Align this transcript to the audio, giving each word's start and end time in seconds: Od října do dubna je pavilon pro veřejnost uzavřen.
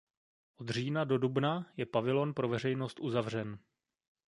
Od 0.57 0.69
října 0.69 1.03
do 1.03 1.17
dubna 1.17 1.71
je 1.77 1.85
pavilon 1.85 2.33
pro 2.33 2.47
veřejnost 2.47 2.99
uzavřen. 2.99 3.59